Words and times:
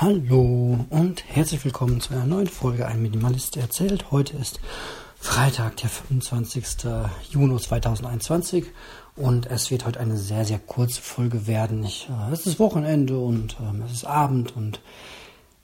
Hallo 0.00 0.86
und 0.90 1.24
herzlich 1.26 1.64
willkommen 1.64 2.00
zu 2.00 2.12
einer 2.12 2.24
neuen 2.24 2.46
Folge 2.46 2.86
Ein 2.86 3.02
Minimalist 3.02 3.56
erzählt. 3.56 4.12
Heute 4.12 4.36
ist 4.36 4.60
Freitag, 5.18 5.76
der 5.78 5.88
25. 5.90 6.64
Juni 7.30 7.58
2021 7.58 8.66
und 9.16 9.46
es 9.46 9.72
wird 9.72 9.84
heute 9.86 9.98
eine 9.98 10.16
sehr, 10.16 10.44
sehr 10.44 10.60
kurze 10.60 11.02
Folge 11.02 11.48
werden. 11.48 11.82
Ich, 11.82 12.08
äh, 12.08 12.32
es 12.32 12.46
ist 12.46 12.60
Wochenende 12.60 13.18
und 13.18 13.56
ähm, 13.60 13.82
es 13.84 13.92
ist 13.92 14.04
Abend 14.04 14.56
und 14.56 14.80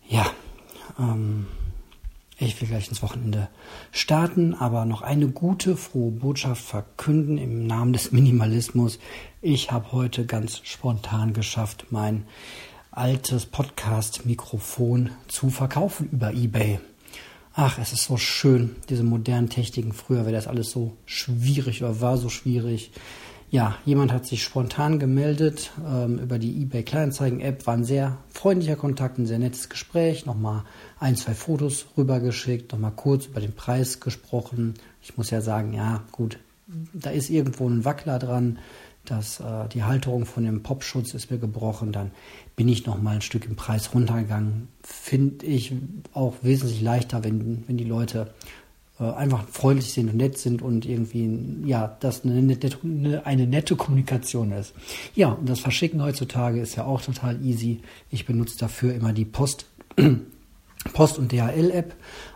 ja, 0.09 0.27
ähm, 0.99 1.47
ich 2.37 2.61
will 2.61 2.67
gleich 2.67 2.89
ins 2.89 3.05
Wochenende 3.05 3.47
starten, 3.93 4.55
aber 4.55 4.85
noch 4.85 5.03
eine 5.03 5.29
gute, 5.29 5.77
frohe 5.77 6.11
Botschaft 6.11 6.65
verkünden 6.65 7.39
im 7.39 7.69
Namen 7.69 7.93
des 7.93 8.11
Minimalismus. 8.11 8.99
Ich 9.41 9.71
habe 9.71 9.93
heute 9.93 10.27
ganz 10.27 10.61
spontan 10.65 11.35
geschafft, 11.35 11.87
mein 11.91 12.27
altes 12.97 13.47
Podcast-Mikrofon 13.47 15.11
zu 15.27 15.51
verkaufen 15.51 16.09
über 16.13 16.33
eBay. 16.33 16.79
Ach, 17.53 17.79
es 17.79 17.93
ist 17.93 18.05
so 18.05 18.17
schön, 18.17 18.77
diese 18.89 19.03
modernen 19.03 19.49
Techniken. 19.49 19.93
Früher 19.93 20.25
wäre 20.25 20.33
das 20.33 20.47
alles 20.47 20.71
so 20.71 20.97
schwierig 21.05 21.83
oder 21.83 22.01
war 22.01 22.19
so 22.19 22.29
schwierig. 22.29 22.93
Ja, 23.51 23.77
jemand 23.85 24.13
hat 24.13 24.27
sich 24.27 24.45
spontan 24.45 25.01
gemeldet 25.01 25.73
ähm, 25.85 26.19
über 26.19 26.39
die 26.39 26.63
eBay 26.63 26.85
Kleinanzeigen-App. 26.85 27.67
War 27.67 27.75
ein 27.75 27.85
sehr 27.85 28.19
freundlicher 28.29 28.77
Kontakt, 28.77 29.19
ein 29.19 29.27
sehr 29.27 29.41
nettes 29.41 29.69
Gespräch. 29.69 30.25
Nochmal 30.25 30.63
ein, 31.01 31.17
zwei 31.17 31.35
Fotos 31.35 31.87
rübergeschickt, 31.97 32.73
nochmal 32.73 32.93
kurz 32.95 33.27
über 33.27 33.41
den 33.41 33.55
Preis 33.55 33.99
gesprochen. 33.99 34.75
Ich 35.03 35.17
muss 35.17 35.31
ja 35.31 35.41
sagen, 35.41 35.73
ja, 35.73 36.05
gut, 36.13 36.39
da 36.93 37.11
ist 37.11 37.29
irgendwo 37.29 37.69
ein 37.69 37.85
Wackler 37.85 38.21
dran 38.21 38.59
dass 39.05 39.41
äh, 39.41 39.69
die 39.73 39.83
Halterung 39.83 40.27
von 40.27 40.45
dem 40.45 40.63
Popschutz 40.63 41.15
ist 41.15 41.31
mir 41.31 41.39
gebrochen, 41.39 41.93
dann 41.93 42.11
bin 42.57 42.69
ich 42.69 42.87
noch 42.87 43.01
mal 43.01 43.17
ein 43.17 43.23
Stück 43.23 43.47
im 43.47 43.57
Preis 43.57 43.95
runtergegangen. 43.95 44.69
Finde 44.83 45.47
ich 45.47 45.73
auch 46.13 46.35
wesentlich 46.43 46.81
leichter, 46.81 47.25
wenn, 47.25 47.65
wenn 47.67 47.77
die 47.77 47.85
Leute 47.85 48.33
äh, 49.01 49.05
einfach 49.05 49.49
freundlich 49.49 49.93
sind 49.93 50.11
und 50.11 50.17
nett 50.17 50.39
sind 50.39 50.63
und 50.63 50.87
irgendwie, 50.87 51.29
ja, 51.65 51.97
das 52.01 52.25
eine 52.25 52.43
nette, 52.43 52.71
eine 53.25 53.47
nette 53.47 53.77
Kommunikation 53.77 54.53
ist. 54.53 54.75
Ja, 55.15 55.31
und 55.31 55.49
das 55.49 55.61
Verschicken 55.61 56.03
heutzutage 56.03 56.61
ist 56.61 56.77
ja 56.77 56.85
auch 56.85 57.03
total 57.03 57.45
easy. 57.45 57.81
Ich 58.11 58.27
benutze 58.27 58.59
dafür 58.59 58.95
immer 58.95 59.13
die 59.13 59.25
Post 59.25 59.67
Post- 60.93 61.19
und 61.19 61.33
DHL-App. 61.33 61.95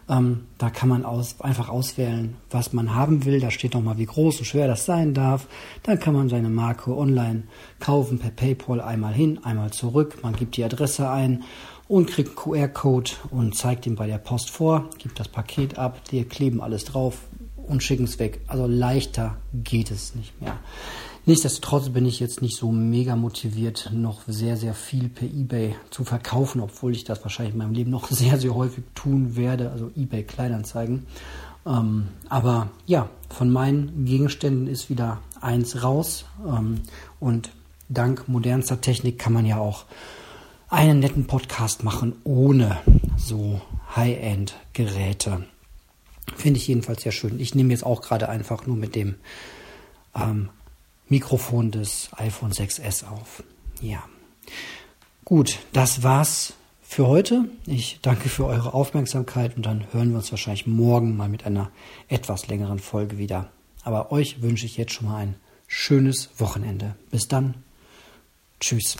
Ähm, 0.08 0.46
da 0.56 0.70
kann 0.70 0.88
man 0.88 1.04
aus, 1.04 1.40
einfach 1.40 1.68
auswählen, 1.68 2.36
was 2.50 2.72
man 2.72 2.94
haben 2.94 3.24
will. 3.24 3.40
Da 3.40 3.50
steht 3.50 3.74
nochmal, 3.74 3.98
wie 3.98 4.06
groß 4.06 4.38
und 4.38 4.44
schwer 4.46 4.66
das 4.66 4.86
sein 4.86 5.12
darf. 5.12 5.46
Dann 5.82 5.98
kann 5.98 6.14
man 6.14 6.28
seine 6.28 6.48
Marke 6.48 6.96
online 6.96 7.44
kaufen 7.78 8.18
per 8.18 8.30
PayPal 8.30 8.80
einmal 8.80 9.12
hin, 9.12 9.38
einmal 9.44 9.70
zurück. 9.70 10.18
Man 10.22 10.34
gibt 10.34 10.56
die 10.56 10.64
Adresse 10.64 11.10
ein 11.10 11.44
und 11.88 12.08
kriegt 12.08 12.30
einen 12.30 12.36
QR-Code 12.36 13.10
und 13.30 13.54
zeigt 13.54 13.86
ihn 13.86 13.96
bei 13.96 14.06
der 14.06 14.18
Post 14.18 14.50
vor, 14.50 14.88
gibt 14.98 15.18
das 15.18 15.28
Paket 15.28 15.78
ab, 15.78 16.04
die 16.10 16.22
kleben 16.24 16.60
alles 16.60 16.84
drauf 16.84 17.20
und 17.56 17.82
schicken 17.82 18.04
es 18.04 18.18
weg. 18.18 18.40
Also 18.46 18.66
leichter 18.66 19.36
geht 19.52 19.90
es 19.90 20.14
nicht 20.14 20.40
mehr. 20.40 20.58
Nichtsdestotrotz 21.28 21.90
bin 21.90 22.06
ich 22.06 22.20
jetzt 22.20 22.40
nicht 22.40 22.56
so 22.56 22.72
mega 22.72 23.14
motiviert, 23.14 23.90
noch 23.92 24.22
sehr, 24.26 24.56
sehr 24.56 24.72
viel 24.72 25.10
per 25.10 25.28
eBay 25.28 25.76
zu 25.90 26.02
verkaufen, 26.02 26.58
obwohl 26.62 26.92
ich 26.92 27.04
das 27.04 27.22
wahrscheinlich 27.22 27.52
in 27.52 27.58
meinem 27.58 27.74
Leben 27.74 27.90
noch 27.90 28.06
sehr, 28.10 28.40
sehr 28.40 28.54
häufig 28.54 28.84
tun 28.94 29.36
werde, 29.36 29.70
also 29.70 29.90
eBay 29.94 30.22
Kleinanzeigen. 30.22 31.06
Ähm, 31.66 32.08
aber 32.30 32.70
ja, 32.86 33.10
von 33.28 33.50
meinen 33.50 34.06
Gegenständen 34.06 34.68
ist 34.68 34.88
wieder 34.88 35.20
eins 35.38 35.82
raus 35.82 36.24
ähm, 36.46 36.80
und 37.20 37.50
dank 37.90 38.26
modernster 38.26 38.80
Technik 38.80 39.18
kann 39.18 39.34
man 39.34 39.44
ja 39.44 39.58
auch 39.58 39.84
einen 40.70 40.98
netten 40.98 41.26
Podcast 41.26 41.84
machen 41.84 42.14
ohne 42.24 42.78
so 43.18 43.60
High-End-Geräte. 43.94 45.44
Finde 46.36 46.58
ich 46.58 46.68
jedenfalls 46.68 47.02
sehr 47.02 47.12
schön. 47.12 47.38
Ich 47.38 47.54
nehme 47.54 47.68
jetzt 47.68 47.84
auch 47.84 48.00
gerade 48.00 48.30
einfach 48.30 48.66
nur 48.66 48.76
mit 48.76 48.94
dem 48.94 49.16
ähm, 50.14 50.48
Mikrofon 51.08 51.70
des 51.70 52.10
iPhone 52.16 52.52
6S 52.52 53.06
auf. 53.06 53.42
Ja. 53.80 54.02
Gut, 55.24 55.58
das 55.72 56.02
war's 56.02 56.54
für 56.82 57.06
heute. 57.06 57.44
Ich 57.66 57.98
danke 58.00 58.28
für 58.28 58.46
eure 58.46 58.72
Aufmerksamkeit 58.74 59.56
und 59.56 59.66
dann 59.66 59.92
hören 59.92 60.10
wir 60.10 60.18
uns 60.18 60.30
wahrscheinlich 60.30 60.66
morgen 60.66 61.16
mal 61.16 61.28
mit 61.28 61.44
einer 61.44 61.70
etwas 62.08 62.48
längeren 62.48 62.78
Folge 62.78 63.18
wieder. 63.18 63.50
Aber 63.84 64.10
euch 64.10 64.42
wünsche 64.42 64.66
ich 64.66 64.76
jetzt 64.76 64.92
schon 64.92 65.08
mal 65.08 65.16
ein 65.16 65.34
schönes 65.66 66.30
Wochenende. 66.38 66.96
Bis 67.10 67.28
dann. 67.28 67.54
Tschüss. 68.60 68.96